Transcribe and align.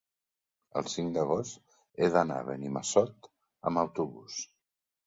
El 0.79 0.87
cinc 0.93 1.13
d'agost 1.17 1.77
he 1.99 2.09
d'anar 2.17 2.41
a 2.45 2.49
Benimassot 2.51 3.33
amb 3.71 3.85
autobús. 3.87 4.43